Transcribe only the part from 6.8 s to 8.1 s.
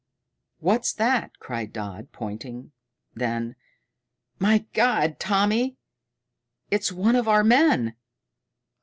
one of our men!"